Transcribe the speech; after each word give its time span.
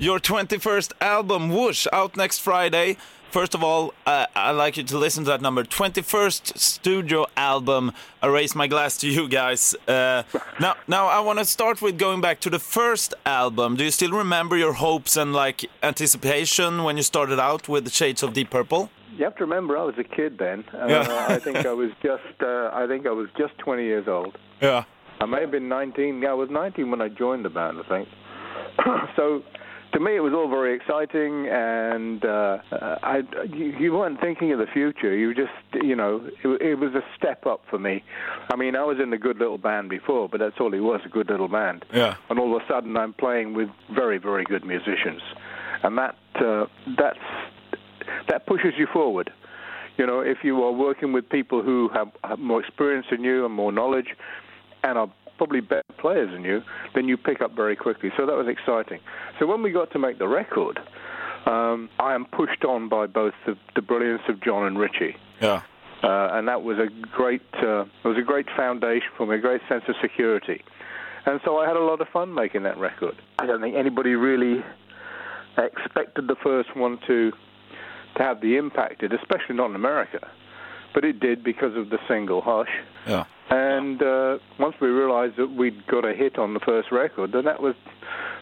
Your 0.00 0.18
21st 0.18 0.92
album, 1.02 1.50
Whoosh, 1.50 1.86
out 1.92 2.16
next 2.16 2.38
Friday. 2.38 2.96
First 3.30 3.54
of 3.54 3.62
all, 3.62 3.92
uh, 4.06 4.24
I'd 4.34 4.52
like 4.52 4.78
you 4.78 4.82
to 4.84 4.96
listen 4.96 5.24
to 5.24 5.30
that 5.30 5.42
number. 5.42 5.62
21st 5.62 6.56
studio 6.56 7.26
album. 7.36 7.92
I 8.22 8.28
raise 8.28 8.54
my 8.54 8.66
glass 8.66 8.96
to 9.02 9.08
you 9.10 9.28
guys. 9.28 9.74
Uh, 9.86 10.22
now, 10.58 10.76
now 10.88 11.06
I 11.08 11.20
want 11.20 11.38
to 11.38 11.44
start 11.44 11.82
with 11.82 11.98
going 11.98 12.22
back 12.22 12.40
to 12.40 12.48
the 12.48 12.58
first 12.58 13.12
album. 13.26 13.76
Do 13.76 13.84
you 13.84 13.90
still 13.90 14.12
remember 14.12 14.56
your 14.56 14.72
hopes 14.72 15.18
and 15.18 15.34
like 15.34 15.66
anticipation 15.82 16.82
when 16.82 16.96
you 16.96 17.02
started 17.02 17.38
out 17.38 17.68
with 17.68 17.84
the 17.84 17.90
Shades 17.90 18.22
of 18.22 18.32
Deep 18.32 18.48
Purple? 18.48 18.88
You 19.18 19.24
have 19.24 19.36
to 19.36 19.44
remember, 19.44 19.76
I 19.76 19.82
was 19.82 19.98
a 19.98 20.04
kid 20.04 20.38
then. 20.38 20.64
Uh, 20.72 20.86
Yeah. 20.88 21.26
I 21.28 21.38
think 21.38 21.58
I 21.58 21.74
was 21.74 21.90
just, 22.02 22.40
uh, 22.42 22.70
I 22.72 22.86
think 22.88 23.06
I 23.06 23.10
was 23.10 23.28
just 23.36 23.56
20 23.58 23.84
years 23.84 24.08
old. 24.08 24.38
Yeah. 24.62 24.84
I 25.20 25.26
may 25.26 25.42
have 25.42 25.50
been 25.50 25.68
19. 25.68 26.22
Yeah, 26.22 26.30
I 26.30 26.32
was 26.32 26.48
19 26.48 26.90
when 26.90 27.02
I 27.02 27.08
joined 27.08 27.44
the 27.44 27.50
band, 27.50 27.78
I 27.84 27.86
think. 27.86 28.08
so, 29.16 29.42
to 29.92 30.00
me, 30.00 30.16
it 30.16 30.20
was 30.20 30.32
all 30.32 30.48
very 30.48 30.74
exciting, 30.74 31.48
and 31.48 32.24
uh, 32.24 32.58
I, 33.02 33.22
you, 33.52 33.66
you 33.78 33.92
weren't 33.92 34.20
thinking 34.20 34.52
of 34.52 34.58
the 34.58 34.66
future. 34.66 35.16
You 35.16 35.34
just, 35.34 35.50
you 35.84 35.96
know, 35.96 36.28
it, 36.44 36.62
it 36.62 36.74
was 36.76 36.94
a 36.94 37.02
step 37.16 37.46
up 37.46 37.62
for 37.68 37.78
me. 37.78 38.04
I 38.52 38.56
mean, 38.56 38.76
I 38.76 38.84
was 38.84 38.98
in 39.02 39.12
a 39.12 39.18
good 39.18 39.38
little 39.38 39.58
band 39.58 39.88
before, 39.88 40.28
but 40.28 40.38
that's 40.38 40.56
all 40.60 40.72
it 40.74 40.80
was—a 40.80 41.08
good 41.08 41.28
little 41.28 41.48
band. 41.48 41.84
Yeah. 41.92 42.16
And 42.28 42.38
all 42.38 42.56
of 42.56 42.62
a 42.62 42.66
sudden, 42.66 42.96
I'm 42.96 43.12
playing 43.12 43.54
with 43.54 43.68
very, 43.94 44.18
very 44.18 44.44
good 44.44 44.64
musicians, 44.64 45.22
and 45.82 45.98
that 45.98 46.16
uh, 46.36 46.66
that 46.96 48.46
pushes 48.46 48.74
you 48.76 48.86
forward. 48.92 49.32
You 49.96 50.06
know, 50.06 50.20
if 50.20 50.38
you 50.42 50.62
are 50.62 50.72
working 50.72 51.12
with 51.12 51.28
people 51.28 51.62
who 51.62 51.90
have, 51.92 52.08
have 52.24 52.38
more 52.38 52.60
experience 52.60 53.06
than 53.10 53.22
you 53.22 53.44
and 53.44 53.54
more 53.54 53.72
knowledge, 53.72 54.08
and 54.82 54.96
are 54.96 55.12
probably 55.40 55.60
better 55.60 55.82
players 55.98 56.30
than 56.30 56.44
you, 56.44 56.60
then 56.94 57.08
you 57.08 57.16
pick 57.16 57.40
up 57.40 57.56
very 57.56 57.74
quickly. 57.74 58.10
So 58.14 58.26
that 58.26 58.36
was 58.36 58.46
exciting. 58.46 59.00
So 59.38 59.46
when 59.46 59.62
we 59.62 59.72
got 59.72 59.90
to 59.92 59.98
make 59.98 60.18
the 60.18 60.28
record, 60.28 60.78
um, 61.46 61.88
I 61.98 62.12
am 62.12 62.26
pushed 62.26 62.62
on 62.62 62.90
by 62.90 63.06
both 63.06 63.32
the, 63.46 63.56
the 63.74 63.80
brilliance 63.80 64.20
of 64.28 64.42
Jon 64.42 64.66
and 64.66 64.78
Ritchie. 64.78 65.16
Yeah. 65.40 65.62
Uh, 66.02 66.28
and 66.32 66.46
that 66.46 66.62
was 66.62 66.76
a 66.76 66.88
great, 67.06 67.40
uh, 67.54 67.84
it 67.84 68.04
was 68.04 68.18
a 68.18 68.22
great 68.22 68.48
foundation 68.54 69.08
for 69.16 69.26
me, 69.26 69.36
a 69.36 69.38
great 69.38 69.62
sense 69.66 69.84
of 69.88 69.94
security. 70.02 70.62
And 71.24 71.40
so 71.42 71.56
I 71.56 71.66
had 71.66 71.76
a 71.76 71.80
lot 71.80 72.02
of 72.02 72.08
fun 72.08 72.34
making 72.34 72.64
that 72.64 72.76
record. 72.76 73.14
I 73.38 73.46
don't 73.46 73.62
think 73.62 73.76
anybody 73.76 74.16
really 74.16 74.62
expected 75.56 76.28
the 76.28 76.36
first 76.42 76.76
one 76.76 76.98
to 77.06 77.32
to 78.16 78.22
have 78.22 78.40
the 78.42 78.56
impact 78.56 79.02
it, 79.04 79.12
especially 79.14 79.54
not 79.54 79.70
in 79.70 79.76
America. 79.76 80.28
But 80.92 81.04
it 81.04 81.20
did 81.20 81.44
because 81.44 81.76
of 81.76 81.90
the 81.90 81.98
single 82.08 82.40
Hush. 82.40 82.68
Yeah. 83.06 83.24
And 83.50 84.00
uh, 84.00 84.38
once 84.58 84.76
we 84.80 84.88
realized 84.88 85.36
that 85.36 85.50
we'd 85.50 85.86
got 85.88 86.04
a 86.04 86.14
hit 86.14 86.38
on 86.38 86.54
the 86.54 86.60
first 86.60 86.92
record, 86.92 87.32
then 87.32 87.44
that 87.44 87.60
was 87.60 87.74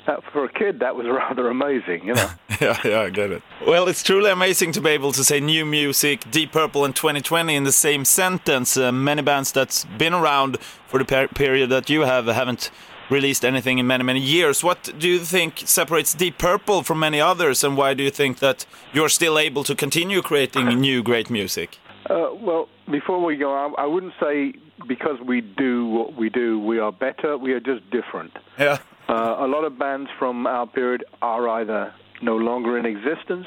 that 0.06 0.22
for 0.32 0.44
a 0.44 0.52
kid 0.52 0.80
that 0.80 0.96
was 0.96 1.06
rather 1.08 1.48
amazing, 1.48 2.06
you 2.06 2.14
know. 2.14 2.30
yeah, 2.60 2.78
yeah, 2.84 3.00
I 3.00 3.10
get 3.10 3.30
it. 3.30 3.42
Well, 3.66 3.88
it's 3.88 4.02
truly 4.02 4.30
amazing 4.30 4.72
to 4.72 4.80
be 4.80 4.90
able 4.90 5.12
to 5.12 5.24
say 5.24 5.40
new 5.40 5.64
music, 5.64 6.30
Deep 6.30 6.52
Purple, 6.52 6.84
and 6.84 6.94
2020 6.94 7.54
in 7.54 7.64
the 7.64 7.72
same 7.72 8.04
sentence. 8.04 8.76
Uh, 8.76 8.92
many 8.92 9.22
bands 9.22 9.52
that's 9.52 9.84
been 9.96 10.14
around 10.14 10.58
for 10.86 10.98
the 10.98 11.04
per 11.04 11.28
period 11.28 11.70
that 11.70 11.88
you 11.88 12.02
have 12.02 12.26
haven't 12.26 12.70
released 13.10 13.44
anything 13.44 13.78
in 13.78 13.86
many, 13.86 14.04
many 14.04 14.20
years. 14.20 14.62
What 14.62 14.92
do 14.98 15.08
you 15.08 15.20
think 15.20 15.62
separates 15.64 16.14
Deep 16.14 16.38
Purple 16.38 16.82
from 16.82 16.98
many 16.98 17.20
others, 17.20 17.64
and 17.64 17.76
why 17.76 17.94
do 17.94 18.02
you 18.02 18.10
think 18.10 18.40
that 18.40 18.66
you're 18.92 19.08
still 19.08 19.38
able 19.38 19.64
to 19.64 19.74
continue 19.74 20.20
creating 20.20 20.68
new 20.80 21.02
great 21.02 21.30
music? 21.30 21.78
Uh, 22.08 22.30
well, 22.40 22.68
before 22.90 23.22
we 23.22 23.36
go, 23.36 23.52
I, 23.52 23.82
I 23.82 23.86
wouldn't 23.86 24.14
say 24.20 24.54
because 24.86 25.18
we 25.26 25.40
do 25.40 25.86
what 25.86 26.16
we 26.16 26.30
do, 26.30 26.58
we 26.58 26.78
are 26.78 26.92
better. 26.92 27.36
We 27.36 27.52
are 27.52 27.60
just 27.60 27.88
different. 27.90 28.32
Yeah. 28.58 28.78
Uh, 29.08 29.36
a 29.40 29.46
lot 29.46 29.64
of 29.64 29.78
bands 29.78 30.10
from 30.18 30.46
our 30.46 30.66
period 30.66 31.04
are 31.22 31.48
either 31.48 31.92
no 32.22 32.36
longer 32.36 32.78
in 32.78 32.86
existence, 32.86 33.46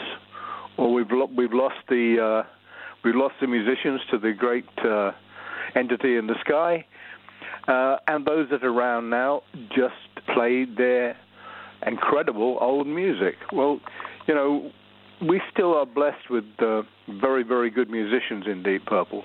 or 0.77 0.93
we've 0.93 1.11
lo- 1.11 1.29
we've 1.35 1.53
lost 1.53 1.75
the 1.89 2.43
uh, 2.43 2.49
we've 3.03 3.15
lost 3.15 3.35
the 3.41 3.47
musicians 3.47 4.01
to 4.11 4.17
the 4.17 4.33
great 4.33 4.65
uh, 4.83 5.11
entity 5.75 6.17
in 6.17 6.27
the 6.27 6.35
sky, 6.41 6.85
uh, 7.67 7.97
and 8.07 8.25
those 8.25 8.50
that 8.50 8.63
are 8.63 8.69
around 8.71 9.09
now 9.09 9.44
just 9.69 9.95
play 10.33 10.66
their 10.66 11.17
incredible 11.85 12.57
old 12.61 12.88
music. 12.88 13.35
Well, 13.51 13.79
you 14.27 14.33
know, 14.33 14.71
we 15.21 15.41
still 15.51 15.73
are 15.75 15.85
blessed 15.85 16.29
with 16.29 16.45
uh, 16.59 16.81
very, 17.07 17.43
very 17.43 17.69
good 17.69 17.89
musicians 17.89 18.45
in 18.47 18.63
Deep 18.63 18.85
Purple, 18.85 19.23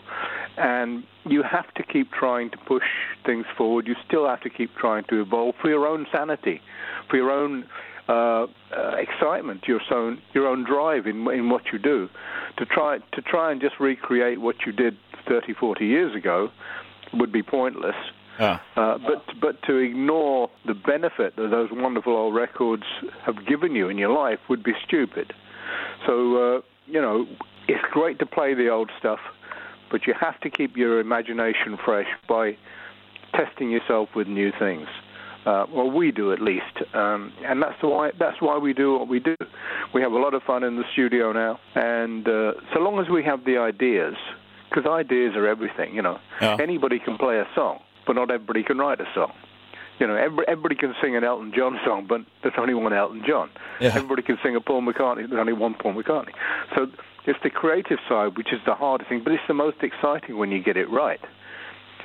and 0.57 1.05
you 1.25 1.43
have 1.43 1.73
to 1.75 1.83
keep 1.83 2.13
trying 2.13 2.51
to 2.51 2.59
push 2.59 2.85
things 3.25 3.47
forward. 3.57 3.87
You 3.87 3.95
still 4.07 4.29
have 4.29 4.41
to 4.43 4.51
keep 4.51 4.75
trying 4.77 5.05
to 5.05 5.21
evolve 5.21 5.55
for 5.61 5.69
your 5.69 5.87
own 5.87 6.07
sanity, 6.13 6.61
for 7.11 7.17
your 7.17 7.31
own 7.31 7.65
uh, 8.09 8.13
uh, 8.13 8.47
excitement, 8.99 9.65
your 9.67 9.81
own 9.91 10.21
your 10.35 10.47
own 10.47 10.65
drive 10.65 11.07
in 11.07 11.27
in 11.31 11.49
what 11.49 11.63
you 11.73 11.79
do. 11.79 12.09
To 12.59 12.67
try 12.67 12.99
to 12.99 13.23
try 13.23 13.51
and 13.53 13.61
just 13.61 13.81
recreate 13.81 14.41
what 14.41 14.57
you 14.67 14.73
did 14.73 14.97
30, 15.29 15.55
40 15.55 15.85
years 15.87 16.15
ago 16.15 16.51
would 17.15 17.33
be 17.33 17.43
pointless. 17.43 17.97
Yeah. 18.39 18.61
Uh, 18.77 18.99
but 18.99 19.25
but 19.41 19.63
to 19.63 19.79
ignore 19.79 20.51
the 20.67 20.75
benefit 20.75 21.37
that 21.37 21.49
those 21.51 21.71
wonderful 21.73 22.15
old 22.15 22.35
records 22.35 22.85
have 23.25 23.47
given 23.47 23.75
you 23.75 23.89
in 23.89 23.97
your 23.97 24.13
life 24.13 24.41
would 24.49 24.63
be 24.63 24.73
stupid. 24.87 25.33
So 26.05 26.57
uh, 26.57 26.61
you 26.87 27.01
know, 27.01 27.27
it's 27.69 27.85
great 27.93 28.19
to 28.21 28.27
play 28.27 28.55
the 28.55 28.69
old 28.69 28.91
stuff, 28.99 29.21
but 29.91 30.07
you 30.07 30.15
have 30.21 30.39
to 30.41 30.51
keep 30.51 30.77
your 30.77 31.01
imagination 31.01 31.77
fresh 31.85 32.07
by 32.29 32.57
testing 33.35 33.71
yourself 33.71 34.09
with 34.15 34.27
new 34.29 34.53
things. 34.59 34.89
Uh, 35.45 35.65
well, 35.73 35.89
we 35.89 36.11
do 36.11 36.33
at 36.33 36.41
least, 36.41 36.65
um, 36.93 37.33
and 37.45 37.63
that's 37.63 37.81
why 37.81 38.11
that's 38.19 38.41
why 38.41 38.59
we 38.59 38.73
do 38.73 38.99
what 38.99 39.07
we 39.09 39.21
do. 39.21 39.37
We 39.95 40.03
have 40.03 40.11
a 40.13 40.19
lot 40.19 40.35
of 40.35 40.43
fun 40.43 40.65
in 40.65 40.75
the 40.77 40.83
studio 40.93 41.33
now, 41.33 41.61
and 41.77 42.27
uh, 42.27 42.53
so 42.75 42.81
long 42.81 42.99
as 42.99 43.09
we 43.09 43.23
have 43.23 43.45
the 43.45 43.59
ideas, 43.59 44.15
because 44.69 44.87
ideas 44.91 45.37
are 45.37 45.47
everything. 45.47 45.95
You 45.95 46.03
know, 46.03 46.19
Yeah. 46.41 46.57
anybody 46.61 46.99
can 46.99 47.17
play 47.17 47.39
a 47.39 47.47
song, 47.55 47.79
but 48.09 48.17
not 48.17 48.31
everybody 48.31 48.65
can 48.65 48.79
write 48.79 49.01
a 49.01 49.07
song. 49.15 49.33
You 49.99 50.07
know, 50.07 50.17
every, 50.17 50.45
everybody 50.47 50.75
can 50.75 50.95
sing 51.03 51.17
an 51.17 51.25
Elton 51.25 51.53
John 51.57 51.79
song, 51.85 52.07
but 52.09 52.21
there's 52.43 52.55
only 52.59 52.75
one 52.75 52.93
Elton 52.93 53.23
John. 53.27 53.51
Yeah. 53.81 53.93
Everybody 53.95 54.23
can 54.23 54.39
sing 54.43 54.55
a 54.57 54.61
Paul 54.61 54.83
McCartney, 54.83 55.29
there's 55.29 55.41
only 55.41 55.53
one 55.53 55.75
Paul 55.75 55.95
McCartney. 55.95 56.33
So 56.75 56.89
it's 57.27 57.39
the 57.43 57.51
creative 57.51 57.99
side 58.09 58.37
which 58.37 58.53
is 58.53 58.61
the 58.67 58.75
hardest 58.75 59.09
thing, 59.09 59.23
but 59.25 59.33
it's 59.33 59.43
the 59.49 59.55
most 59.55 59.79
exciting 59.83 60.37
when 60.37 60.51
you 60.51 60.63
get 60.63 60.77
it 60.77 60.91
right. 60.91 61.21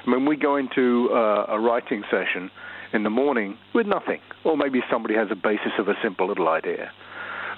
I 0.05 0.09
mean, 0.09 0.25
we 0.25 0.35
go 0.35 0.55
into 0.55 1.09
uh, 1.11 1.45
a 1.47 1.59
writing 1.59 2.03
session 2.09 2.49
in 2.93 3.03
the 3.03 3.09
morning 3.09 3.57
with 3.73 3.87
nothing, 3.87 4.19
or 4.43 4.57
maybe 4.57 4.81
somebody 4.89 5.15
has 5.15 5.27
a 5.31 5.35
basis 5.35 5.73
of 5.77 5.87
a 5.87 5.93
simple 6.01 6.27
little 6.27 6.49
idea. 6.49 6.91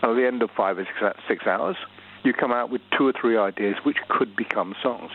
And 0.01 0.11
at 0.11 0.15
the 0.15 0.27
end 0.27 0.41
of 0.41 0.51
five 0.51 0.77
or 0.77 0.85
six, 0.99 1.19
six 1.27 1.47
hours, 1.47 1.77
you 2.23 2.33
come 2.33 2.51
out 2.51 2.69
with 2.69 2.81
two 2.97 3.07
or 3.07 3.13
three 3.13 3.37
ideas 3.37 3.75
which 3.83 3.97
could 4.09 4.35
become 4.35 4.75
songs, 4.81 5.11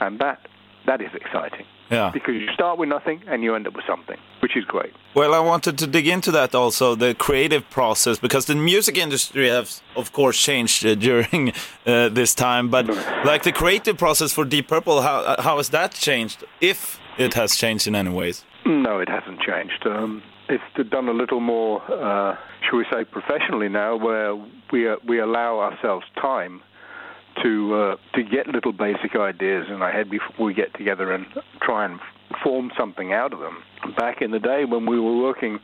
and 0.00 0.18
that 0.18 0.40
that 0.86 1.00
is 1.00 1.10
exciting 1.14 1.66
Yeah. 1.90 2.10
because 2.12 2.34
you 2.34 2.48
start 2.52 2.78
with 2.78 2.88
nothing 2.88 3.22
and 3.26 3.42
you 3.44 3.54
end 3.54 3.66
up 3.66 3.74
with 3.74 3.84
something, 3.86 4.18
which 4.40 4.56
is 4.56 4.64
great. 4.64 4.92
Well, 5.14 5.32
I 5.34 5.40
wanted 5.40 5.78
to 5.78 5.86
dig 5.86 6.06
into 6.08 6.30
that 6.32 6.54
also, 6.54 6.94
the 6.94 7.14
creative 7.14 7.68
process, 7.70 8.18
because 8.18 8.46
the 8.46 8.54
music 8.54 8.96
industry 8.96 9.48
has, 9.48 9.82
of 9.96 10.12
course, 10.12 10.38
changed 10.40 10.84
uh, 10.86 10.94
during 11.08 11.52
uh, 11.86 12.08
this 12.08 12.34
time. 12.34 12.68
But 12.70 12.86
like 13.24 13.42
the 13.42 13.52
creative 13.52 13.96
process 13.98 14.32
for 14.32 14.44
Deep 14.44 14.68
Purple, 14.68 15.02
how 15.02 15.16
uh, 15.20 15.42
how 15.42 15.56
has 15.56 15.68
that 15.70 15.92
changed? 15.92 16.44
If 16.60 16.98
it 17.18 17.34
has 17.34 17.56
changed 17.56 17.86
in 17.88 17.94
any 17.94 18.10
ways? 18.10 18.44
No, 18.64 18.98
it 19.00 19.08
hasn't 19.08 19.40
changed. 19.40 19.86
Um, 19.86 20.22
it's 20.48 20.90
done 20.90 21.08
a 21.08 21.12
little 21.22 21.40
more, 21.40 21.82
uh, 21.90 22.36
shall 22.64 22.78
we 22.78 22.84
say, 22.92 23.04
professionally 23.04 23.68
now, 23.68 23.96
where 23.96 24.34
we 24.72 24.88
uh, 24.88 24.96
we 25.10 25.18
allow 25.20 25.58
ourselves 25.60 26.06
time 26.20 26.62
to 27.42 27.74
uh, 27.74 27.96
to 28.14 28.22
get 28.22 28.46
little 28.46 28.72
basic 28.72 29.16
ideas 29.16 29.66
in 29.68 29.82
our 29.82 29.92
head 29.92 30.10
before 30.10 30.46
we 30.46 30.54
get 30.54 30.74
together 30.74 31.12
and 31.12 31.26
try 31.62 31.84
and 31.84 32.00
form 32.42 32.70
something 32.78 33.12
out 33.12 33.32
of 33.32 33.40
them. 33.40 33.62
Back 33.96 34.22
in 34.22 34.30
the 34.30 34.38
day 34.38 34.64
when 34.64 34.86
we 34.86 34.98
were 34.98 35.16
working 35.16 35.58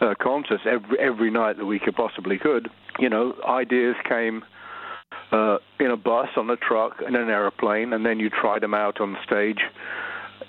uh, 0.00 0.14
concerts 0.20 0.62
every 0.66 0.98
every 0.98 1.30
night 1.30 1.56
that 1.58 1.66
we 1.66 1.78
could 1.78 1.96
possibly 1.96 2.38
could, 2.38 2.68
you 2.98 3.08
know, 3.08 3.34
ideas 3.46 3.96
came 4.08 4.44
uh, 5.32 5.58
in 5.78 5.90
a 5.90 5.96
bus, 5.96 6.28
on 6.36 6.50
a 6.50 6.56
truck, 6.56 7.02
in 7.06 7.14
an 7.14 7.28
aeroplane, 7.28 7.92
and 7.92 8.04
then 8.04 8.18
you 8.18 8.30
tried 8.30 8.62
them 8.62 8.74
out 8.74 9.00
on 9.00 9.16
stage 9.24 9.60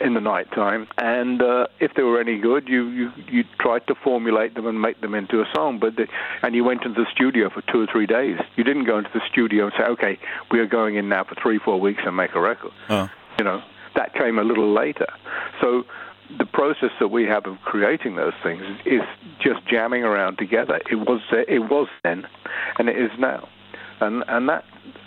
in 0.01 0.13
the 0.13 0.21
night 0.21 0.51
time. 0.51 0.87
And 0.97 1.41
uh, 1.41 1.67
if 1.79 1.93
they 1.95 2.03
were 2.03 2.19
any 2.19 2.39
good, 2.39 2.67
you, 2.67 2.87
you 2.89 3.11
you 3.29 3.43
tried 3.59 3.85
to 3.87 3.95
formulate 3.95 4.55
them 4.55 4.65
and 4.65 4.81
make 4.81 5.01
them 5.01 5.15
into 5.15 5.41
a 5.41 5.45
song. 5.53 5.79
But 5.79 5.95
the, 5.95 6.07
and 6.41 6.55
you 6.55 6.63
went 6.63 6.83
into 6.83 7.01
the 7.01 7.09
studio 7.11 7.49
for 7.49 7.61
two 7.71 7.81
or 7.81 7.87
three 7.91 8.05
days. 8.05 8.37
You 8.55 8.63
didn't 8.63 8.85
go 8.85 8.97
into 8.97 9.11
the 9.13 9.21
studio 9.29 9.65
and 9.65 9.73
say, 9.77 9.83
okay, 9.83 10.19
we 10.51 10.59
are 10.59 10.65
going 10.67 10.95
in 10.95 11.09
now 11.09 11.23
for 11.23 11.35
three, 11.41 11.59
four 11.59 11.79
weeks 11.79 12.01
and 12.05 12.15
make 12.15 12.33
a 12.35 12.39
record. 12.39 12.71
Oh. 12.89 13.09
You 13.37 13.45
know, 13.45 13.61
that 13.95 14.13
came 14.13 14.39
a 14.39 14.43
little 14.43 14.73
later. 14.73 15.07
So 15.61 15.83
the 16.37 16.45
process 16.45 16.91
that 16.99 17.07
we 17.07 17.25
have 17.25 17.45
of 17.45 17.57
creating 17.61 18.15
those 18.15 18.33
things 18.43 18.61
is 18.85 19.01
just 19.41 19.65
jamming 19.67 20.03
around 20.03 20.37
together. 20.37 20.79
It 20.89 20.95
was 20.95 21.21
it 21.31 21.69
was 21.69 21.87
then, 22.03 22.27
and 22.77 22.89
it 22.89 22.97
is 22.97 23.11
now, 23.17 23.47
and 23.99 24.23
and 24.27 24.47
that 24.49 24.63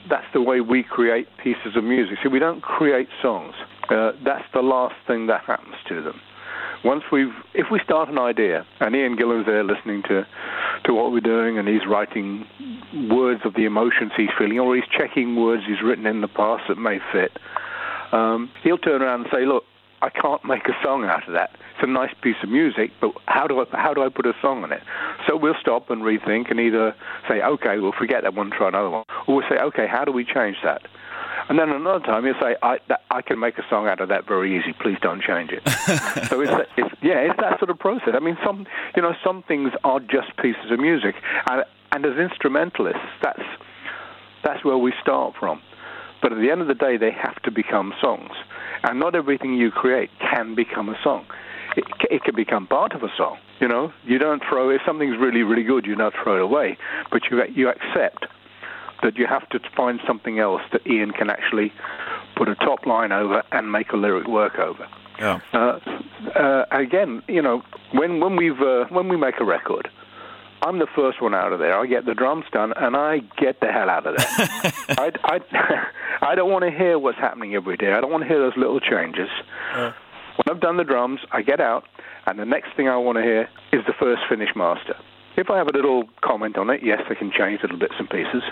that's 0.08 0.26
the 0.32 0.40
way 0.40 0.60
we 0.60 0.82
create 0.82 1.28
pieces 1.42 1.76
of 1.76 1.84
music. 1.84 2.18
See, 2.22 2.28
we 2.28 2.38
don't 2.38 2.60
create 2.60 3.08
songs. 3.20 3.54
Uh, 3.88 4.12
that's 4.24 4.44
the 4.54 4.62
last 4.62 4.94
thing 5.06 5.26
that 5.26 5.42
happens 5.44 5.74
to 5.88 6.02
them. 6.02 6.20
once 6.84 7.04
we've, 7.12 7.32
if 7.54 7.66
we 7.70 7.80
start 7.84 8.08
an 8.08 8.18
idea, 8.18 8.66
and 8.80 8.94
Ian 8.94 9.16
Gillan's 9.16 9.46
there 9.46 9.64
listening 9.64 10.02
to, 10.04 10.26
to 10.84 10.94
what 10.94 11.12
we're 11.12 11.20
doing, 11.20 11.58
and 11.58 11.68
he's 11.68 11.86
writing 11.88 12.46
words 13.10 13.40
of 13.44 13.54
the 13.54 13.64
emotions 13.64 14.12
he's 14.16 14.30
feeling, 14.38 14.58
or 14.58 14.74
he's 14.74 14.84
checking 14.96 15.36
words 15.36 15.62
he's 15.66 15.82
written 15.82 16.06
in 16.06 16.20
the 16.20 16.28
past 16.28 16.64
that 16.68 16.78
may 16.78 16.98
fit, 17.12 17.32
um, 18.12 18.50
he'll 18.62 18.78
turn 18.78 19.02
around 19.02 19.22
and 19.22 19.30
say, 19.32 19.46
look, 19.46 19.64
I 20.02 20.10
can't 20.10 20.44
make 20.44 20.66
a 20.66 20.74
song 20.82 21.04
out 21.04 21.28
of 21.28 21.34
that. 21.34 21.50
It's 21.52 21.82
a 21.82 21.86
nice 21.86 22.12
piece 22.22 22.36
of 22.42 22.48
music, 22.48 22.90
but 23.00 23.12
how 23.26 23.46
do 23.46 23.60
I 23.60 23.64
how 23.76 23.94
do 23.94 24.02
I 24.02 24.08
put 24.08 24.26
a 24.26 24.32
song 24.42 24.64
on 24.64 24.72
it? 24.72 24.82
So 25.28 25.36
we'll 25.36 25.54
stop 25.60 25.90
and 25.90 26.02
rethink 26.02 26.50
and 26.50 26.58
either 26.58 26.92
say, 27.28 27.40
okay, 27.40 27.78
we'll 27.78 27.92
forget 27.96 28.24
that 28.24 28.34
one, 28.34 28.50
try 28.50 28.68
another 28.68 28.90
one, 28.90 29.04
or 29.28 29.36
we'll 29.36 29.48
say, 29.48 29.58
okay, 29.62 29.86
how 29.86 30.04
do 30.04 30.10
we 30.10 30.24
change 30.24 30.56
that? 30.64 30.82
And 31.52 31.58
then 31.58 31.68
another 31.68 32.02
time 32.02 32.24
you'll 32.24 32.40
say, 32.40 32.56
I, 32.62 32.78
that, 32.88 33.02
I 33.10 33.20
can 33.20 33.38
make 33.38 33.58
a 33.58 33.62
song 33.68 33.86
out 33.86 34.00
of 34.00 34.08
that 34.08 34.26
very 34.26 34.58
easy. 34.58 34.72
Please 34.72 34.96
don't 35.02 35.22
change 35.22 35.50
it. 35.52 35.60
so 36.30 36.40
it's, 36.40 36.50
it's, 36.78 36.94
yeah, 37.02 37.28
it's 37.28 37.38
that 37.40 37.58
sort 37.58 37.68
of 37.68 37.78
process. 37.78 38.14
I 38.14 38.20
mean, 38.20 38.38
some, 38.42 38.66
you 38.96 39.02
know, 39.02 39.12
some 39.22 39.42
things 39.42 39.70
are 39.84 40.00
just 40.00 40.34
pieces 40.40 40.70
of 40.70 40.80
music. 40.80 41.14
And, 41.46 41.62
and 41.92 42.06
as 42.06 42.16
instrumentalists, 42.16 43.04
that's, 43.22 43.42
that's 44.42 44.64
where 44.64 44.78
we 44.78 44.94
start 45.02 45.34
from. 45.38 45.60
But 46.22 46.32
at 46.32 46.38
the 46.40 46.50
end 46.50 46.62
of 46.62 46.68
the 46.68 46.74
day, 46.74 46.96
they 46.96 47.10
have 47.10 47.42
to 47.42 47.50
become 47.50 47.92
songs. 48.00 48.32
And 48.82 48.98
not 48.98 49.14
everything 49.14 49.52
you 49.52 49.70
create 49.70 50.08
can 50.20 50.54
become 50.54 50.88
a 50.88 50.96
song. 51.04 51.26
It, 51.76 51.84
it 52.10 52.24
can 52.24 52.34
become 52.34 52.66
part 52.66 52.94
of 52.94 53.02
a 53.02 53.12
song. 53.14 53.36
You 53.60 53.68
know, 53.68 53.92
you 54.04 54.16
don't 54.16 54.42
throw, 54.48 54.70
if 54.70 54.80
something's 54.86 55.18
really, 55.20 55.42
really 55.42 55.64
good, 55.64 55.84
you 55.84 55.96
don't 55.96 56.14
throw 56.24 56.36
it 56.36 56.42
away, 56.42 56.78
but 57.10 57.20
you, 57.30 57.42
you 57.54 57.68
accept 57.68 58.24
that 59.02 59.16
you 59.16 59.26
have 59.26 59.48
to 59.50 59.60
find 59.76 60.00
something 60.06 60.38
else 60.38 60.62
that 60.72 60.86
Ian 60.86 61.12
can 61.12 61.30
actually 61.30 61.72
put 62.36 62.48
a 62.48 62.54
top 62.56 62.86
line 62.86 63.12
over 63.12 63.42
and 63.52 63.70
make 63.70 63.92
a 63.92 63.96
lyric 63.96 64.26
work 64.26 64.58
over. 64.58 64.88
Yeah. 65.18 65.40
Uh, 65.52 65.78
uh, 66.34 66.64
again, 66.70 67.22
you 67.28 67.42
know, 67.42 67.62
when 67.92 68.20
when 68.20 68.36
we've 68.36 68.60
uh, 68.60 68.86
when 68.88 69.08
we 69.08 69.16
make 69.16 69.40
a 69.40 69.44
record, 69.44 69.88
I'm 70.62 70.78
the 70.78 70.86
first 70.94 71.20
one 71.20 71.34
out 71.34 71.52
of 71.52 71.58
there. 71.58 71.78
I 71.78 71.86
get 71.86 72.06
the 72.06 72.14
drums 72.14 72.44
done, 72.52 72.72
and 72.76 72.96
I 72.96 73.18
get 73.36 73.60
the 73.60 73.70
hell 73.70 73.90
out 73.90 74.06
of 74.06 74.16
there. 74.16 74.26
I, 74.98 75.12
I, 75.24 75.40
I 76.30 76.34
don't 76.34 76.50
want 76.50 76.64
to 76.64 76.70
hear 76.70 76.98
what's 76.98 77.18
happening 77.18 77.54
every 77.54 77.76
day. 77.76 77.92
I 77.92 78.00
don't 78.00 78.10
want 78.10 78.22
to 78.22 78.28
hear 78.28 78.38
those 78.38 78.56
little 78.56 78.80
changes. 78.80 79.28
When 80.36 80.56
I've 80.56 80.60
done 80.60 80.76
the 80.76 80.84
drums, 80.84 81.20
I 81.30 81.42
get 81.42 81.60
out, 81.60 81.84
and 82.26 82.38
the 82.38 82.44
next 82.44 82.74
thing 82.76 82.88
I 82.88 82.96
want 82.96 83.18
to 83.18 83.22
hear 83.22 83.48
is 83.72 83.84
the 83.86 83.92
first 83.98 84.22
finished 84.28 84.56
master. 84.56 84.96
If 85.36 85.50
I 85.50 85.56
have 85.56 85.68
a 85.68 85.72
little 85.72 86.04
comment 86.20 86.58
on 86.58 86.68
it, 86.70 86.80
yes, 86.82 87.00
I 87.08 87.14
can 87.14 87.32
change 87.32 87.62
little 87.62 87.78
bits 87.78 87.94
and 87.98 88.08
pieces. 88.08 88.42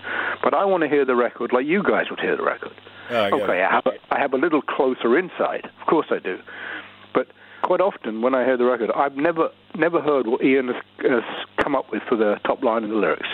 But 0.42 0.54
I 0.54 0.64
want 0.64 0.82
to 0.82 0.88
hear 0.88 1.04
the 1.04 1.16
record 1.16 1.52
like 1.52 1.66
you 1.66 1.82
guys 1.82 2.06
would 2.10 2.20
hear 2.20 2.36
the 2.36 2.42
record. 2.42 2.72
Yeah, 3.10 3.22
I 3.22 3.30
okay, 3.30 3.60
it. 3.60 3.66
I 3.66 3.74
have, 3.74 3.86
a, 3.86 4.14
I 4.14 4.18
have 4.18 4.32
a 4.32 4.38
little 4.38 4.62
closer 4.62 5.18
insight. 5.18 5.64
Of 5.64 5.86
course 5.86 6.06
I 6.10 6.18
do. 6.18 6.38
But 7.12 7.28
quite 7.62 7.80
often 7.80 8.22
when 8.22 8.34
I 8.34 8.44
hear 8.44 8.56
the 8.56 8.64
record, 8.64 8.90
I've 8.94 9.16
never 9.16 9.50
never 9.76 10.00
heard 10.00 10.26
what 10.26 10.42
Ian 10.42 10.68
has, 10.68 10.76
has 10.98 11.22
come 11.62 11.76
up 11.76 11.92
with 11.92 12.02
for 12.08 12.16
the 12.16 12.36
top 12.44 12.62
line 12.62 12.82
of 12.84 12.90
the 12.90 12.96
lyrics. 12.96 13.28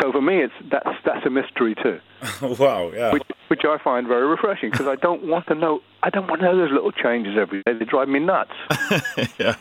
So 0.00 0.12
for 0.12 0.20
me, 0.20 0.42
it's 0.42 0.54
that's 0.70 0.96
that's 1.04 1.26
a 1.26 1.30
mystery 1.30 1.74
too, 1.74 2.00
wow, 2.58 2.90
yeah. 2.92 3.12
which 3.12 3.22
which 3.48 3.62
I 3.64 3.78
find 3.82 4.06
very 4.06 4.26
refreshing 4.26 4.70
because 4.70 4.86
I 4.86 4.96
don't 4.96 5.26
want 5.26 5.46
to 5.48 5.54
know 5.54 5.80
I 6.02 6.10
don't 6.10 6.28
want 6.28 6.40
to 6.40 6.46
know 6.46 6.56
those 6.56 6.72
little 6.72 6.92
changes 6.92 7.36
every 7.38 7.62
day. 7.64 7.72
They 7.78 7.84
drive 7.84 8.08
me 8.08 8.20
nuts. 8.20 8.52
yeah. 9.38 9.56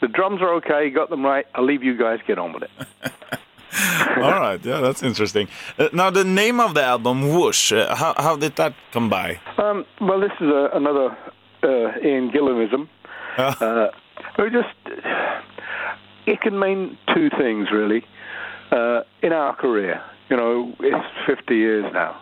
The 0.00 0.08
drums 0.08 0.42
are 0.42 0.54
okay, 0.54 0.90
got 0.90 1.10
them 1.10 1.24
right. 1.24 1.46
I'll 1.54 1.64
leave 1.64 1.82
you 1.82 1.96
guys 1.96 2.20
get 2.26 2.38
on 2.38 2.52
with 2.52 2.64
it. 2.64 2.70
All 4.16 4.40
right, 4.40 4.64
yeah, 4.64 4.80
that's 4.80 5.02
interesting. 5.02 5.48
Uh, 5.78 5.88
now, 5.92 6.10
the 6.10 6.24
name 6.24 6.60
of 6.60 6.74
the 6.74 6.82
album, 6.82 7.28
Whoosh, 7.28 7.72
uh, 7.72 7.94
how, 7.94 8.14
how 8.16 8.36
did 8.36 8.56
that 8.56 8.74
come 8.92 9.10
by? 9.10 9.38
Um, 9.58 9.84
well, 10.00 10.20
this 10.20 10.32
is 10.40 10.48
a, 10.48 10.70
another 10.72 11.16
uh, 11.62 11.98
Ian 12.02 12.30
Gillanism. 12.30 12.88
Ah. 13.38 13.62
Uh, 13.62 13.90
we 14.38 14.50
just 14.50 14.74
it 16.26 16.40
can 16.40 16.58
mean 16.58 16.98
two 17.14 17.30
things 17.30 17.68
really. 17.72 18.04
Uh, 18.70 19.02
in 19.22 19.32
our 19.32 19.54
career, 19.54 20.02
you 20.28 20.36
know, 20.36 20.74
it's 20.80 21.06
50 21.26 21.54
years 21.54 21.84
now, 21.92 22.20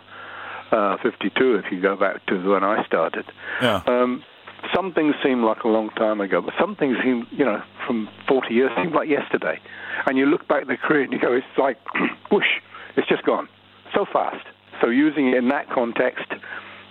uh, 0.71 0.97
52 1.01 1.55
if 1.55 1.71
you 1.71 1.81
go 1.81 1.95
back 1.95 2.23
to 2.27 2.37
when 2.49 2.63
I 2.63 2.85
started. 2.85 3.25
Yeah. 3.61 3.81
Um, 3.87 4.23
some 4.73 4.93
things 4.93 5.15
seem 5.23 5.43
like 5.43 5.63
a 5.63 5.67
long 5.67 5.89
time 5.91 6.21
ago, 6.21 6.41
but 6.41 6.53
some 6.59 6.75
things 6.75 6.97
seem, 7.03 7.27
you 7.31 7.45
know, 7.45 7.61
from 7.85 8.09
40 8.27 8.53
years 8.53 8.71
seem 8.77 8.93
like 8.93 9.09
yesterday. 9.09 9.59
And 10.05 10.17
you 10.17 10.25
look 10.25 10.47
back 10.47 10.63
at 10.63 10.67
the 10.67 10.77
career 10.77 11.03
and 11.03 11.13
you 11.13 11.19
go, 11.19 11.33
it's 11.33 11.45
like, 11.57 11.77
whoosh, 12.31 12.61
it's 12.95 13.07
just 13.07 13.23
gone 13.23 13.47
so 13.93 14.05
fast. 14.11 14.45
So 14.81 14.89
using 14.89 15.29
it 15.29 15.35
in 15.35 15.47
that 15.49 15.69
context, 15.69 16.27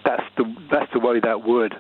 that's 0.04 0.22
the 0.36 0.44
that's 0.70 0.92
the 0.92 0.98
way 0.98 1.20
that 1.20 1.46
word 1.46 1.74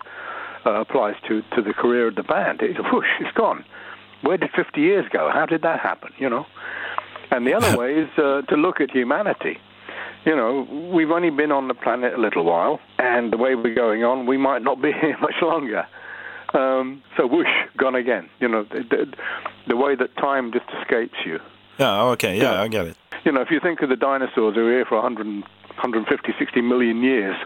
uh, 0.66 0.80
applies 0.80 1.14
to 1.28 1.42
to 1.56 1.62
the 1.62 1.72
career 1.72 2.08
of 2.08 2.14
the 2.14 2.22
band. 2.22 2.60
It's 2.62 2.78
whoosh, 2.92 3.08
it's 3.20 3.36
gone. 3.36 3.64
Where 4.22 4.36
did 4.36 4.50
50 4.56 4.80
years 4.80 5.04
go? 5.12 5.30
How 5.32 5.46
did 5.46 5.62
that 5.62 5.80
happen? 5.80 6.12
You 6.18 6.30
know. 6.30 6.46
And 7.30 7.46
the 7.46 7.54
other 7.54 7.76
way 7.78 7.94
is 7.94 8.08
uh, 8.18 8.42
to 8.42 8.56
look 8.56 8.80
at 8.80 8.90
humanity. 8.90 9.58
You 10.24 10.34
know, 10.34 10.90
we've 10.94 11.10
only 11.10 11.30
been 11.30 11.52
on 11.52 11.68
the 11.68 11.74
planet 11.74 12.14
a 12.14 12.20
little 12.20 12.44
while, 12.44 12.80
and 12.98 13.32
the 13.32 13.36
way 13.36 13.54
we're 13.54 13.74
going 13.74 14.04
on, 14.04 14.26
we 14.26 14.36
might 14.38 14.62
not 14.62 14.80
be 14.80 14.92
here 15.00 15.16
much 15.20 15.34
longer. 15.42 15.86
Um, 16.54 17.02
so 17.16 17.26
whoosh, 17.26 17.48
gone 17.76 17.94
again. 17.94 18.30
You 18.40 18.48
know, 18.48 18.64
the, 18.64 18.84
the, 18.88 19.14
the 19.68 19.76
way 19.76 19.96
that 19.96 20.16
time 20.16 20.52
just 20.52 20.66
escapes 20.80 21.18
you. 21.26 21.40
Yeah, 21.78 22.02
okay, 22.12 22.36
yeah, 22.36 22.54
Yeah. 22.54 22.62
I 22.62 22.68
get 22.68 22.86
it. 22.86 22.96
You 23.24 23.32
know, 23.32 23.40
if 23.40 23.50
you 23.50 23.60
think 23.60 23.82
of 23.82 23.88
the 23.88 23.96
dinosaurs 23.96 24.54
who 24.54 24.64
were 24.64 24.70
here 24.70 24.84
for 24.84 24.96
100, 24.96 25.26
150, 25.26 26.34
60 26.38 26.60
million 26.60 27.02
years, 27.02 27.36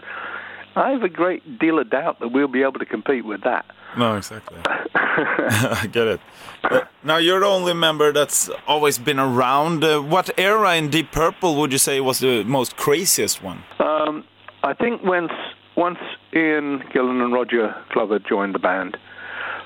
I 0.75 0.91
have 0.91 1.03
a 1.03 1.09
great 1.09 1.59
deal 1.59 1.79
of 1.79 1.89
doubt 1.89 2.19
that 2.19 2.29
we'll 2.29 2.47
be 2.47 2.61
able 2.61 2.79
to 2.79 2.85
compete 2.85 3.25
with 3.25 3.43
that. 3.43 3.65
No, 3.97 4.15
exactly. 4.15 4.59
I 4.95 5.87
get 5.91 6.07
it. 6.07 6.21
Uh, 6.63 6.81
now, 7.03 7.17
you're 7.17 7.39
the 7.39 7.47
only 7.47 7.73
member 7.73 8.11
that's 8.11 8.49
always 8.67 8.97
been 8.97 9.19
around. 9.19 9.83
Uh, 9.83 9.99
what 9.99 10.29
era 10.37 10.75
in 10.75 10.89
Deep 10.89 11.11
Purple 11.11 11.55
would 11.55 11.71
you 11.71 11.77
say 11.77 11.99
was 11.99 12.19
the 12.19 12.43
most 12.43 12.77
craziest 12.77 13.41
one? 13.41 13.63
Um, 13.79 14.23
I 14.63 14.73
think 14.73 15.03
once 15.03 15.31
once 15.75 15.99
Ian 16.35 16.79
Gillan 16.93 17.23
and 17.23 17.33
Roger 17.33 17.73
Glover 17.93 18.19
joined 18.19 18.53
the 18.53 18.59
band, 18.59 18.97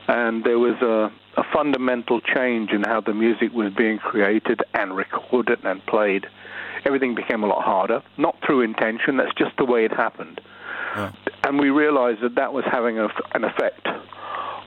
and 0.07 0.44
there 0.44 0.59
was 0.59 0.75
a, 0.81 1.11
a 1.39 1.44
fundamental 1.51 2.21
change 2.21 2.69
in 2.71 2.83
how 2.83 3.01
the 3.01 3.13
music 3.13 3.51
was 3.51 3.73
being 3.73 3.97
created 3.97 4.61
and 4.73 4.95
recorded 4.95 5.59
and 5.63 5.83
played. 5.88 6.27
Everything 6.85 7.15
became 7.15 7.44
a 7.44 7.47
lot 7.47 7.63
harder, 7.63 8.03
not 8.17 8.38
through 8.45 8.61
intention. 8.61 9.17
That's 9.17 9.33
just 9.33 9.57
the 9.57 9.65
way 9.65 9.85
it 9.85 9.91
happened. 9.91 10.39
Yeah. 10.95 11.12
And 11.44 11.60
we 11.60 11.69
realized 11.69 12.22
that 12.22 12.36
that 12.36 12.54
was 12.54 12.63
having 12.72 13.00
a, 13.00 13.07
an 13.34 13.44
effect 13.44 13.88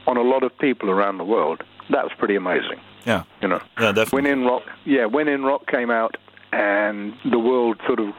on 0.06 0.16
a 0.16 0.22
lot 0.22 0.42
of 0.42 0.56
people 0.58 0.90
around 0.90 1.18
the 1.18 1.24
world. 1.24 1.62
That 1.90 2.04
was 2.04 2.12
pretty 2.18 2.36
amazing, 2.36 2.80
Yeah, 3.04 3.22
you 3.40 3.48
know. 3.48 3.60
yeah, 3.78 3.92
definitely. 3.92 4.22
When 4.22 4.26
In 4.26 4.44
Rock, 4.44 4.62
yeah, 4.84 5.06
When 5.06 5.28
In 5.28 5.44
Rock 5.44 5.66
came 5.66 5.90
out, 5.90 6.16
and 6.52 7.14
the 7.30 7.38
world 7.38 7.80
sort 7.86 8.00
of 8.00 8.14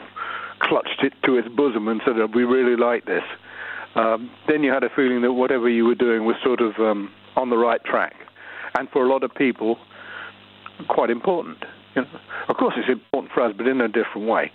clutched 0.59 1.03
it 1.03 1.13
to 1.23 1.37
its 1.37 1.47
bosom 1.49 1.87
and 1.87 2.01
said, 2.05 2.15
"We 2.33 2.43
really 2.43 2.75
like 2.75 3.05
this." 3.05 3.23
Um, 3.95 4.29
then 4.47 4.63
you 4.63 4.71
had 4.71 4.83
a 4.83 4.89
feeling 4.89 5.21
that 5.21 5.33
whatever 5.33 5.69
you 5.69 5.85
were 5.85 5.95
doing 5.95 6.25
was 6.25 6.35
sort 6.43 6.61
of 6.61 6.77
um, 6.79 7.11
on 7.35 7.49
the 7.49 7.57
right 7.57 7.83
track, 7.83 8.15
and 8.77 8.89
for 8.89 9.03
a 9.03 9.07
lot 9.09 9.23
of 9.23 9.33
people, 9.33 9.77
quite 10.87 11.09
important. 11.09 11.57
You 11.95 12.03
know? 12.03 12.07
Of 12.47 12.57
course, 12.57 12.75
it's 12.77 12.89
important 12.89 13.33
for 13.33 13.41
us, 13.41 13.53
but 13.57 13.67
in 13.67 13.81
a 13.81 13.87
different 13.87 14.27
way. 14.27 14.51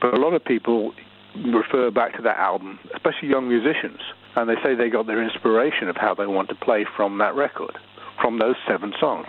But 0.00 0.14
a 0.14 0.18
lot 0.18 0.34
of 0.34 0.44
people 0.44 0.92
refer 1.36 1.90
back 1.90 2.16
to 2.16 2.22
that 2.22 2.36
album, 2.36 2.78
especially 2.94 3.28
young 3.28 3.48
musicians, 3.48 4.00
and 4.36 4.48
they 4.48 4.56
say 4.62 4.74
they 4.74 4.90
got 4.90 5.06
their 5.06 5.22
inspiration 5.22 5.88
of 5.88 5.96
how 5.96 6.14
they 6.14 6.26
want 6.26 6.48
to 6.48 6.54
play 6.54 6.86
from 6.96 7.18
that 7.18 7.34
record, 7.34 7.78
from 8.20 8.38
those 8.38 8.56
seven 8.68 8.92
songs. 9.00 9.28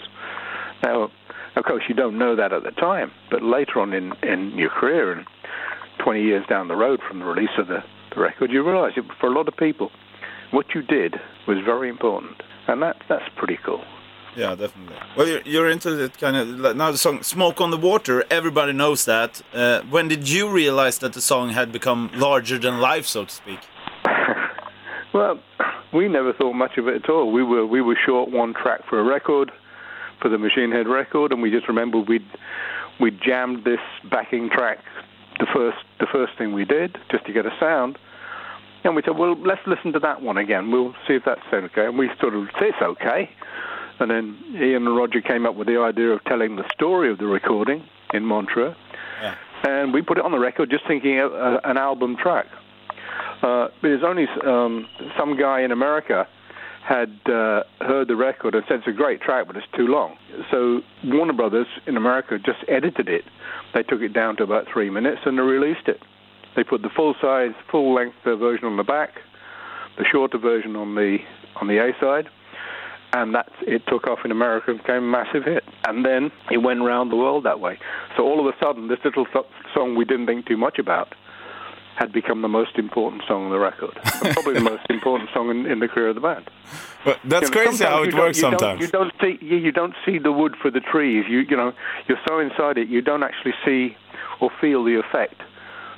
Now, 0.84 1.10
of 1.56 1.64
course, 1.66 1.84
you 1.88 1.96
don't 1.96 2.18
know 2.18 2.36
that 2.36 2.52
at 2.52 2.64
the 2.64 2.72
time, 2.72 3.12
but 3.30 3.44
later 3.44 3.80
on 3.80 3.94
in, 3.94 4.14
in 4.24 4.58
your 4.58 4.70
career, 4.70 5.12
and 5.12 5.26
20 6.04 6.22
years 6.22 6.46
down 6.48 6.68
the 6.68 6.76
road 6.76 7.00
from 7.08 7.20
the 7.20 7.26
release 7.26 7.58
of 7.58 7.68
the, 7.68 7.84
the 8.14 8.22
record, 8.22 8.52
you 8.52 8.64
realize 8.64 8.94
it, 8.98 9.06
for 9.20 9.28
a 9.28 9.34
lot 9.34 9.48
of 9.48 9.56
people, 9.56 9.92
what 10.52 10.74
you 10.76 10.82
did 10.82 11.16
was 11.48 11.58
very 11.64 11.90
important, 11.90 12.42
and 12.68 12.82
that 12.82 12.98
that's 13.10 13.28
pretty 13.36 13.58
cool. 13.66 13.84
Yeah, 14.36 14.56
definitely. 14.56 14.96
Well, 15.16 15.28
you're, 15.28 15.42
you're 15.42 15.70
into 15.70 16.04
it 16.06 16.18
kind 16.18 16.36
of 16.36 16.48
like 16.48 16.76
now 16.76 16.92
the 16.92 16.98
song 16.98 17.22
"Smoke 17.22 17.62
on 17.62 17.70
the 17.72 17.78
Water." 17.78 18.24
Everybody 18.32 18.74
knows 18.74 19.06
that. 19.06 19.42
Uh, 19.54 19.82
when 19.90 20.08
did 20.08 20.28
you 20.28 20.50
realize 20.50 20.98
that 21.00 21.14
the 21.14 21.22
song 21.22 21.50
had 21.50 21.72
become 21.72 22.10
larger 22.16 22.58
than 22.58 22.80
life, 22.80 23.06
so 23.06 23.26
to 23.26 23.32
speak? 23.32 23.60
Well, 25.14 25.40
we 25.94 26.08
never 26.08 26.34
thought 26.34 26.54
much 26.54 26.80
of 26.80 26.88
it 26.88 27.04
at 27.04 27.08
all. 27.08 27.32
We 27.32 27.44
were 27.44 27.68
we 27.68 27.82
were 27.82 27.96
short 28.04 28.32
one 28.32 28.56
track 28.56 28.82
for 28.90 29.00
a 29.00 29.04
record, 29.04 29.52
for 30.20 30.28
the 30.28 30.40
Machine 30.40 30.72
Head 30.72 30.88
record, 30.88 31.32
and 31.32 31.40
we 31.40 31.52
just 31.52 31.68
remembered 31.68 32.10
we'd 32.10 32.26
we 33.00 33.12
jammed 33.12 33.64
this 33.64 33.80
backing 34.10 34.50
track, 34.50 34.80
the 35.40 35.46
first 35.54 35.78
the 36.00 36.08
first 36.12 36.36
thing 36.38 36.54
we 36.54 36.66
did, 36.66 36.98
just 37.12 37.26
to 37.26 37.34
get 37.34 37.46
a 37.46 37.56
sound. 37.60 38.00
And 38.84 38.96
we 38.96 39.02
said, 39.06 39.18
well, 39.18 39.36
let's 39.36 39.62
listen 39.66 39.94
to 39.94 40.00
that 40.00 40.22
one 40.22 40.38
again. 40.38 40.70
We'll 40.70 40.94
see 41.08 41.14
if 41.14 41.24
that's 41.26 41.42
okay. 41.54 41.86
And 41.86 41.98
we 41.98 42.10
sort 42.20 42.34
of 42.34 42.50
it's 42.60 42.82
okay. 42.82 43.30
And 44.00 44.10
then 44.10 44.38
Ian 44.56 44.88
and 44.88 44.98
Roger 44.98 45.22
came 45.22 45.46
up 45.46 45.56
with 45.56 45.68
the 45.68 45.80
idea 45.80 46.10
of 46.10 46.24
telling 46.26 46.56
the 46.56 46.68
story 46.74 47.12
of 47.12 47.18
the 47.18 47.26
recording 47.26 47.84
in 48.14 48.26
Montreux. 48.26 48.74
Yeah. 49.22 49.36
And 49.64 49.94
we 49.94 50.02
put 50.02 50.18
it 50.18 50.26
on 50.26 50.32
the 50.32 50.40
record 50.40 50.70
just 50.70 50.86
thinking 50.88 51.20
of 51.20 51.34
uh, 51.34 51.60
an 51.64 51.78
album 51.78 52.18
track. 52.18 52.48
Uh, 53.42 53.68
but 53.82 53.92
it's 53.92 54.04
only 54.06 54.26
um, 54.46 54.88
some 55.18 55.38
guy 55.38 55.62
in 55.62 55.72
America 55.72 56.28
had 56.84 57.18
uh, 57.28 57.64
heard 57.80 58.08
the 58.10 58.16
record 58.16 58.56
and 58.56 58.64
said 58.68 58.80
it's 58.80 58.88
a 58.88 58.92
great 58.92 59.22
track, 59.22 59.48
but 59.48 59.56
it's 59.56 59.68
too 59.76 59.88
long. 59.88 60.18
So 60.52 60.82
Warner 61.06 61.34
Brothers 61.34 61.68
in 61.88 61.96
America 61.96 62.38
just 62.38 62.60
edited 62.68 63.08
it. 63.08 63.24
They 63.74 63.84
took 63.84 64.02
it 64.02 64.14
down 64.14 64.36
to 64.38 64.44
about 64.44 64.68
three 64.72 64.90
minutes 64.90 65.22
and 65.26 65.38
they 65.38 65.42
released 65.44 65.88
it. 65.88 66.02
They 66.56 66.64
put 66.64 66.82
the 66.82 66.90
full 66.90 67.16
size, 67.22 67.52
full 67.72 67.94
length 67.94 68.18
version 68.24 68.66
on 68.66 68.78
the 68.78 68.84
back, 68.84 69.12
the 69.98 70.06
shorter 70.12 70.38
version 70.38 70.76
on 70.76 70.96
the 70.96 71.20
on 71.56 71.68
the 71.68 71.78
A 71.78 71.92
side, 72.00 72.30
and 73.14 73.36
that 73.36 73.50
it 73.62 73.84
took 73.88 74.08
off 74.08 74.20
in 74.26 74.32
America 74.32 74.72
and 74.72 74.80
became 74.80 74.98
a 74.98 75.02
massive 75.02 75.44
hit. 75.44 75.64
And 75.88 76.04
then 76.04 76.32
it 76.52 76.58
went 76.58 76.82
around 76.82 77.10
the 77.10 77.16
world 77.16 77.46
that 77.46 77.60
way. 77.60 77.78
So 78.18 78.24
all 78.24 78.40
of 78.40 78.54
a 78.54 78.58
sudden, 78.60 78.88
this 78.88 79.00
little 79.06 79.28
song 79.74 79.96
we 79.96 80.04
didn't 80.04 80.26
think 80.26 80.48
too 80.48 80.58
much 80.58 80.80
about 80.80 81.14
had 81.96 82.12
become 82.12 82.42
the 82.42 82.48
most 82.48 82.80
important 82.80 83.22
song 83.28 83.46
on 83.46 83.52
the 83.52 83.60
record, 83.60 83.94
probably 84.04 84.56
the 84.56 84.62
most 84.62 84.84
important 84.90 85.30
song 85.32 85.52
in, 85.52 85.68
in, 85.68 85.80
the 85.80 85.88
career 85.88 86.10
of 86.10 86.16
the 86.16 86.22
band. 86.22 86.50
But 87.06 87.20
that's 87.24 87.50
you 87.50 87.56
know, 87.56 87.66
crazy 87.66 87.84
how 87.84 88.02
it 88.02 88.16
works 88.16 88.38
you 88.38 88.42
sometimes. 88.42 88.90
Don't, 88.90 89.12
you 89.22 89.22
don't 89.22 89.40
see 89.40 89.46
you 89.46 89.72
don't 89.72 89.94
see 90.04 90.18
the 90.18 90.32
wood 90.32 90.56
for 90.60 90.72
the 90.72 90.80
trees. 90.80 91.26
You 91.30 91.40
you 91.42 91.56
know 91.56 91.72
you're 92.08 92.20
so 92.28 92.40
inside 92.40 92.80
it, 92.80 92.88
you 92.88 93.04
don't 93.04 93.22
actually 93.22 93.54
see 93.64 93.96
or 94.42 94.50
feel 94.60 94.84
the 94.84 95.00
effect 95.00 95.42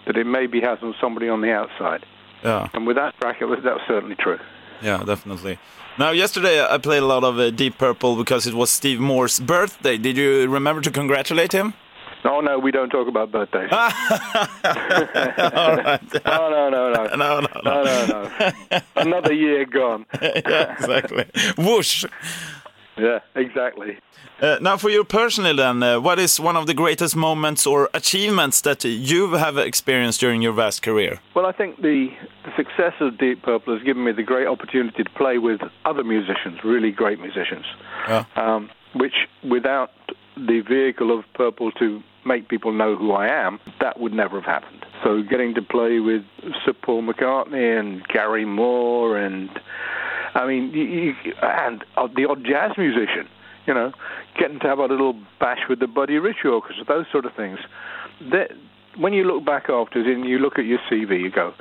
that 0.05 0.17
it 0.17 0.25
maybe 0.25 0.59
has 0.59 0.79
on 0.81 0.93
somebody 0.99 1.29
on 1.29 1.39
the 1.39 1.51
outside. 1.51 2.05
Yeah. 2.43 2.67
And 2.73 2.85
with 2.85 2.97
that 2.97 3.17
track, 3.19 3.37
it 3.39 3.45
was 3.45 3.59
that 3.63 3.75
was 3.75 3.83
certainly 3.87 4.15
true. 4.15 4.39
Yeah, 4.81 5.03
definitely. 5.05 5.57
Now, 5.97 6.11
yesterday 6.11 6.61
I 6.63 6.77
played 6.77 7.03
a 7.03 7.05
lot 7.05 7.23
of 7.23 7.39
uh, 7.39 7.51
Deep 7.51 7.77
Purple 7.77 8.15
because 8.17 8.45
it 8.45 8.53
was 8.53 8.69
Steve 8.69 8.99
Morse's 8.99 9.39
birthday. 9.39 9.97
Did 9.97 10.17
you 10.17 10.47
remember 10.49 10.81
to 10.81 10.91
congratulate 10.91 11.53
him? 11.53 11.73
No, 12.25 12.41
no, 12.41 12.57
we 12.57 12.71
don't 12.71 12.89
talk 12.89 13.07
about 13.07 13.31
birthdays. 13.31 13.69
All 13.71 13.87
right. 15.77 16.01
no, 16.25 16.49
no, 16.49 16.69
no, 16.69 16.91
no. 16.91 17.05
No, 17.15 17.39
no, 17.39 17.47
no. 17.63 17.83
no, 17.83 17.83
no, 17.83 18.29
no. 18.71 18.81
Another 18.95 19.31
year 19.31 19.65
gone. 19.65 20.05
yeah, 20.21 20.73
exactly. 20.73 21.25
Whoosh. 21.55 22.03
Yeah, 22.97 23.19
exactly. 23.35 23.99
Uh, 24.41 24.57
now, 24.59 24.75
for 24.75 24.89
you 24.89 25.03
personally, 25.03 25.55
then, 25.55 25.83
uh, 25.83 25.99
what 25.99 26.17
is 26.19 26.39
one 26.39 26.57
of 26.57 26.65
the 26.65 26.73
greatest 26.73 27.15
moments 27.15 27.67
or 27.67 27.89
achievements 27.93 28.59
that 28.61 28.83
you 28.83 29.33
have 29.35 29.57
experienced 29.57 30.19
during 30.19 30.41
your 30.41 30.51
vast 30.53 30.81
career? 30.81 31.19
Well, 31.35 31.45
I 31.45 31.51
think 31.51 31.81
the 31.81 32.09
success 32.55 32.93
of 32.99 33.17
Deep 33.17 33.43
Purple 33.43 33.73
has 33.75 33.83
given 33.83 34.03
me 34.03 34.11
the 34.11 34.23
great 34.23 34.47
opportunity 34.47 35.03
to 35.03 35.09
play 35.11 35.37
with 35.37 35.61
other 35.85 36.03
musicians, 36.03 36.63
really 36.63 36.91
great 36.91 37.19
musicians, 37.19 37.65
yeah. 38.07 38.25
um, 38.35 38.69
which 38.93 39.27
without 39.43 39.91
the 40.35 40.61
vehicle 40.61 41.17
of 41.17 41.25
Purple 41.33 41.71
to 41.73 42.01
make 42.25 42.49
people 42.49 42.73
know 42.73 42.95
who 42.95 43.11
I 43.11 43.27
am, 43.27 43.59
that 43.79 43.99
would 43.99 44.13
never 44.13 44.41
have 44.41 44.45
happened. 44.45 44.85
So 45.03 45.21
getting 45.21 45.53
to 45.55 45.61
play 45.61 45.99
with 45.99 46.23
Sir 46.65 46.73
Paul 46.73 47.03
McCartney 47.03 47.79
and 47.79 48.05
Gary 48.07 48.45
Moore 48.45 49.17
and 49.17 49.49
I 50.33 50.45
mean, 50.45 50.71
you, 50.71 50.83
you, 50.83 51.13
and 51.41 51.83
uh, 51.95 52.07
the 52.13 52.25
odd 52.25 52.43
jazz 52.43 52.71
musician, 52.77 53.27
you 53.65 53.73
know, 53.73 53.93
getting 54.37 54.59
to 54.59 54.67
have 54.67 54.79
a 54.79 54.85
little 54.85 55.17
bash 55.39 55.61
with 55.69 55.79
the 55.79 55.87
Buddy 55.87 56.17
Rich 56.17 56.43
Orchestra, 56.43 56.83
those 56.85 57.05
sort 57.09 57.25
of 57.25 57.33
things. 57.35 57.57
That, 58.31 58.51
when 58.97 59.13
you 59.13 59.23
look 59.23 59.45
back 59.45 59.69
afterwards 59.69 60.09
and 60.09 60.25
you 60.25 60.39
look 60.39 60.59
at 60.59 60.65
your 60.65 60.79
CV, 60.91 61.21
you 61.21 61.31
go, 61.31 61.53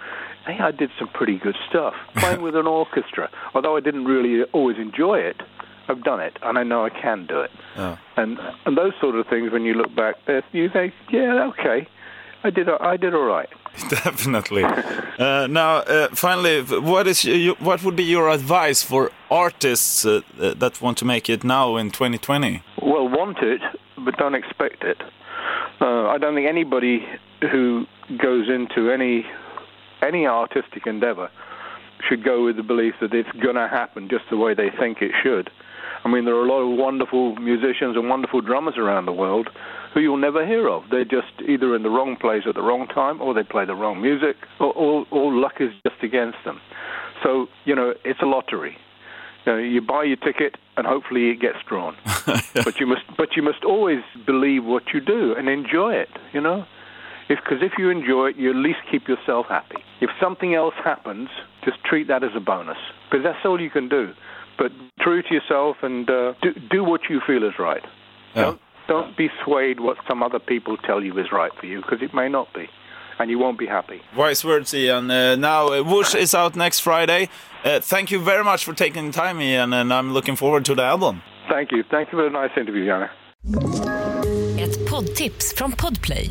hey, 0.46 0.58
I 0.60 0.70
did 0.70 0.90
some 0.98 1.08
pretty 1.08 1.38
good 1.38 1.56
stuff 1.68 1.94
playing 2.16 2.42
with 2.42 2.56
an 2.56 2.66
orchestra. 2.66 3.30
Although 3.54 3.76
I 3.76 3.80
didn't 3.80 4.04
really 4.04 4.44
always 4.52 4.78
enjoy 4.78 5.18
it, 5.18 5.40
I've 5.88 6.02
done 6.02 6.20
it, 6.20 6.38
and 6.42 6.58
I 6.58 6.62
know 6.62 6.84
I 6.84 6.90
can 6.90 7.26
do 7.26 7.40
it. 7.40 7.50
Oh. 7.76 7.98
And 8.16 8.38
and 8.64 8.76
those 8.76 8.92
sort 9.00 9.16
of 9.16 9.26
things, 9.26 9.52
when 9.52 9.62
you 9.62 9.74
look 9.74 9.94
back, 9.94 10.16
you 10.52 10.68
think, 10.68 10.94
yeah, 11.10 11.50
okay, 11.50 11.86
I 12.42 12.50
did 12.50 12.68
I 12.68 12.96
did 12.96 13.14
all 13.14 13.24
right. 13.24 13.48
Definitely. 13.88 14.64
uh, 14.64 15.46
now, 15.48 15.78
uh, 15.78 16.08
finally, 16.14 16.62
what 16.62 17.06
is 17.06 17.24
what 17.58 17.82
would 17.82 17.96
be 17.96 18.04
your 18.04 18.28
advice 18.28 18.82
for 18.82 19.10
artists 19.30 20.06
uh, 20.06 20.20
that 20.38 20.80
want 20.80 20.98
to 20.98 21.04
make 21.04 21.28
it 21.28 21.42
now 21.42 21.76
in 21.76 21.90
2020? 21.90 22.62
Well, 22.80 23.08
want 23.08 23.38
it, 23.38 23.60
but 23.98 24.16
don't 24.16 24.34
expect 24.34 24.84
it. 24.84 25.02
Uh, 25.80 26.06
I 26.06 26.18
don't 26.18 26.34
think 26.34 26.48
anybody 26.48 27.04
who 27.50 27.86
goes 28.22 28.48
into 28.48 28.90
any 28.90 29.26
any 30.06 30.26
artistic 30.26 30.86
endeavor 30.86 31.30
should 32.08 32.24
go 32.24 32.44
with 32.44 32.56
the 32.56 32.62
belief 32.62 32.94
that 33.00 33.14
it's 33.14 33.30
going 33.42 33.54
to 33.54 33.68
happen 33.68 34.08
just 34.08 34.24
the 34.30 34.36
way 34.36 34.54
they 34.54 34.68
think 34.78 34.98
it 35.00 35.12
should. 35.22 35.50
I 36.04 36.08
mean, 36.08 36.26
there 36.26 36.34
are 36.34 36.44
a 36.44 36.48
lot 36.48 36.60
of 36.60 36.78
wonderful 36.78 37.36
musicians 37.36 37.96
and 37.96 38.08
wonderful 38.10 38.42
drummers 38.42 38.74
around 38.76 39.06
the 39.06 39.12
world 39.12 39.48
who 39.94 40.00
you'll 40.00 40.18
never 40.18 40.46
hear 40.46 40.68
of. 40.68 40.82
They're 40.90 41.04
just 41.04 41.32
either 41.48 41.74
in 41.74 41.82
the 41.82 41.88
wrong 41.88 42.16
place 42.20 42.42
at 42.46 42.54
the 42.54 42.62
wrong 42.62 42.86
time, 42.88 43.22
or 43.22 43.32
they 43.32 43.42
play 43.42 43.64
the 43.64 43.74
wrong 43.74 44.02
music, 44.02 44.36
or, 44.60 44.72
or, 44.74 45.06
or 45.10 45.32
luck 45.32 45.54
is 45.60 45.70
just 45.86 46.02
against 46.02 46.38
them. 46.44 46.60
So, 47.22 47.46
you 47.64 47.74
know, 47.74 47.94
it's 48.04 48.20
a 48.20 48.26
lottery. 48.26 48.76
You, 49.46 49.52
know, 49.52 49.58
you 49.58 49.80
buy 49.80 50.04
your 50.04 50.16
ticket, 50.16 50.56
and 50.76 50.86
hopefully 50.86 51.30
it 51.30 51.40
gets 51.40 51.58
drawn. 51.66 51.96
but 52.26 52.80
you 52.80 52.86
must, 52.86 53.02
but 53.16 53.36
you 53.36 53.42
must 53.42 53.64
always 53.64 54.00
believe 54.26 54.64
what 54.64 54.82
you 54.92 55.00
do 55.00 55.34
and 55.34 55.48
enjoy 55.48 55.94
it. 55.94 56.10
You 56.32 56.40
know, 56.40 56.66
because 57.28 57.58
if, 57.62 57.72
if 57.72 57.78
you 57.78 57.90
enjoy 57.90 58.28
it, 58.28 58.36
you 58.36 58.50
at 58.50 58.56
least 58.56 58.78
keep 58.90 59.08
yourself 59.08 59.46
happy. 59.48 59.82
If 60.00 60.10
something 60.20 60.54
else 60.54 60.74
happens, 60.82 61.28
just 61.64 61.82
treat 61.84 62.08
that 62.08 62.22
as 62.22 62.30
a 62.36 62.40
bonus, 62.40 62.78
because 63.10 63.24
that's 63.24 63.44
all 63.44 63.60
you 63.60 63.70
can 63.70 63.88
do 63.88 64.14
but 64.58 64.72
true 65.00 65.22
to 65.22 65.34
yourself 65.34 65.76
and 65.82 66.08
uh, 66.08 66.34
do, 66.42 66.52
do 66.70 66.84
what 66.84 67.02
you 67.08 67.20
feel 67.26 67.44
is 67.44 67.54
right. 67.58 67.82
Yeah. 68.34 68.42
Don't, 68.42 68.60
don't 68.88 69.16
be 69.16 69.28
swayed 69.44 69.80
what 69.80 69.96
some 70.08 70.22
other 70.22 70.38
people 70.38 70.76
tell 70.76 71.02
you 71.02 71.18
is 71.18 71.32
right 71.32 71.52
for 71.58 71.66
you 71.66 71.80
because 71.80 72.02
it 72.02 72.14
may 72.14 72.28
not 72.28 72.52
be. 72.54 72.68
And 73.16 73.30
you 73.30 73.38
won't 73.38 73.60
be 73.60 73.66
happy. 73.66 74.00
Wise 74.16 74.44
words, 74.44 74.74
Ian. 74.74 75.08
Uh, 75.08 75.36
now, 75.36 75.68
uh, 75.68 75.84
Whoosh 75.84 76.16
is 76.16 76.34
out 76.34 76.56
next 76.56 76.80
Friday. 76.80 77.28
Uh, 77.64 77.78
thank 77.78 78.10
you 78.10 78.18
very 78.18 78.42
much 78.42 78.64
for 78.64 78.74
taking 78.74 79.06
the 79.06 79.12
time, 79.12 79.40
Ian, 79.40 79.72
and 79.72 79.92
I'm 79.92 80.12
looking 80.12 80.34
forward 80.34 80.64
to 80.64 80.74
the 80.74 80.82
album. 80.82 81.22
Thank 81.48 81.70
you. 81.70 81.84
Thank 81.88 82.10
you 82.10 82.18
for 82.18 82.24
the 82.24 82.30
nice 82.30 82.50
interview, 82.56 82.84
Janne. 82.84 83.08
Ett 84.58 84.90
poddtips 84.90 85.54
från 85.56 85.72
Podplay. 85.72 86.30